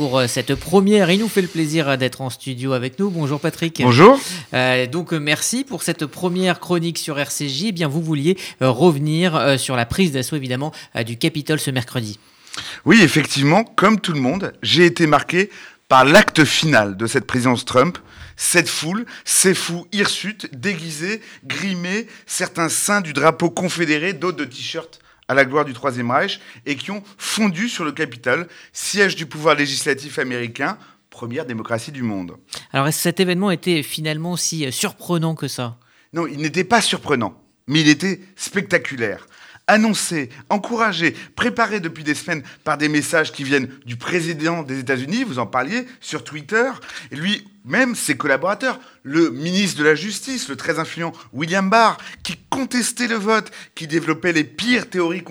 [0.00, 1.10] pour euh, cette première.
[1.10, 3.10] Il nous fait le plaisir d'être en studio avec nous.
[3.10, 3.82] Bonjour Patrick.
[3.82, 4.18] Bonjour.
[4.54, 7.64] Euh, donc merci pour cette première chronique sur RCJ.
[7.64, 10.72] Eh bien, vous vouliez revenir sur la prise d'assaut évidemment
[11.04, 12.18] du Capitole ce mercredi.
[12.86, 15.50] Oui, effectivement, comme tout le monde, j'ai été marqué
[15.88, 17.98] par l'acte final de cette présidence Trump.
[18.38, 24.98] Cette foule, ces fous hirsutes, déguisés, grimés, certains seins du drapeau confédéré, d'autres de t-shirts
[25.30, 29.26] à la gloire du Troisième Reich, et qui ont fondu sur le Capitole, siège du
[29.26, 30.76] pouvoir législatif américain,
[31.08, 32.36] première démocratie du monde.
[32.72, 35.76] Alors, est-ce que cet événement était finalement si euh, surprenant que ça?
[36.12, 39.28] Non, il n'était pas surprenant, mais il était spectaculaire
[39.70, 45.22] annoncé, encouragé, préparé depuis des semaines par des messages qui viennent du président des États-Unis,
[45.22, 46.68] vous en parliez, sur Twitter,
[47.12, 51.98] et lui, même ses collaborateurs, le ministre de la Justice, le très influent William Barr,
[52.24, 55.22] qui contestait le vote, qui développait les pires théories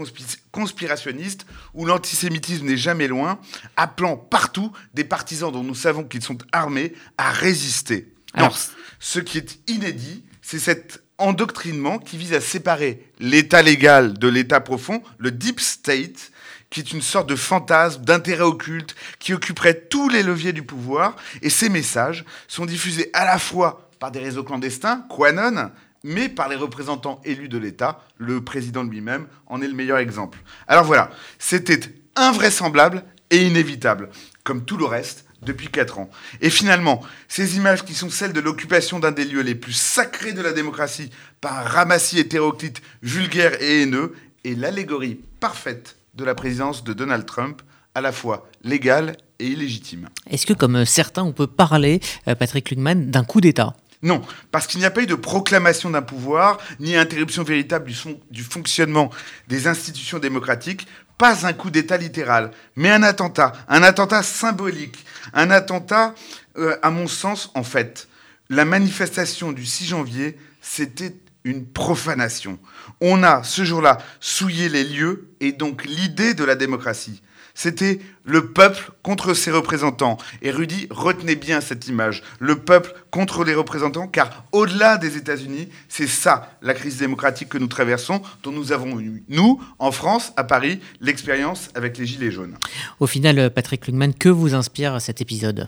[0.51, 3.39] conspirationnistes, où l'antisémitisme n'est jamais loin,
[3.75, 8.13] appelant partout des partisans dont nous savons qu'ils sont armés à résister.
[8.33, 8.57] Alors,
[8.99, 14.59] ce qui est inédit, c'est cette endoctrinement qui vise à séparer l'État légal de l'État
[14.59, 16.31] profond, le deep state,
[16.69, 21.15] qui est une sorte de fantasme, d'intérêt occulte, qui occuperait tous les leviers du pouvoir.
[21.41, 25.71] Et ces messages sont diffusés à la fois par des réseaux clandestins, Quanon,
[26.03, 28.03] mais par les représentants élus de l'État.
[28.17, 30.39] Le président lui-même en est le meilleur exemple.
[30.67, 31.79] Alors voilà, c'était
[32.15, 34.09] invraisemblable et inévitable,
[34.43, 36.09] comme tout le reste depuis 4 ans.
[36.41, 40.33] Et finalement, ces images qui sont celles de l'occupation d'un des lieux les plus sacrés
[40.33, 41.09] de la démocratie
[41.41, 44.15] par un ramassis hétéroclite vulgaire et haineux
[44.45, 47.61] est l'allégorie parfaite de la présidence de Donald Trump,
[47.95, 50.09] à la fois légale et illégitime.
[50.29, 53.73] Est-ce que, comme certains, on peut parler, euh, Patrick Lugman, d'un coup d'État?
[54.01, 57.91] Non, parce qu'il n'y a pas eu de proclamation d'un pouvoir, ni interruption véritable
[58.31, 59.09] du, fonctionnement
[59.49, 60.87] des institutions démocratiques,
[61.17, 66.15] pas un coup d'État littéral, mais un attentat, un attentat symbolique, un attentat,
[66.57, 68.07] euh, à mon sens, en fait.
[68.49, 72.59] La manifestation du 6 janvier, c'était une profanation.
[73.01, 77.21] On a, ce jour-là, souillé les lieux et donc l'idée de la démocratie.
[77.61, 80.17] C'était le peuple contre ses représentants.
[80.41, 82.23] Et Rudy, retenez bien cette image.
[82.39, 87.57] Le peuple contre les représentants, car au-delà des États-Unis, c'est ça la crise démocratique que
[87.57, 92.31] nous traversons, dont nous avons eu, nous, en France, à Paris, l'expérience avec les Gilets
[92.31, 92.55] jaunes.
[93.01, 95.67] Au final, Patrick Lugman, que vous inspire cet épisode?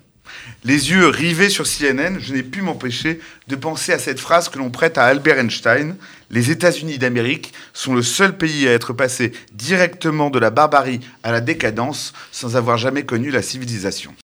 [0.64, 4.58] Les yeux rivés sur CNN, je n'ai pu m'empêcher de penser à cette phrase que
[4.58, 5.96] l'on prête à Albert Einstein.
[6.30, 11.32] Les États-Unis d'Amérique sont le seul pays à être passé directement de la barbarie à
[11.32, 14.14] la décadence sans avoir jamais connu la civilisation.